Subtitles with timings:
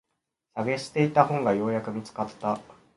[0.55, 2.59] 探していた本がようやく見つかった。